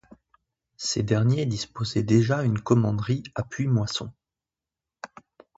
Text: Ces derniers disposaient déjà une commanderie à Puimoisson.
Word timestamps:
Ces 0.77 1.03
derniers 1.03 1.45
disposaient 1.45 2.01
déjà 2.01 2.41
une 2.41 2.59
commanderie 2.59 3.21
à 3.35 3.43
Puimoisson. 3.43 4.11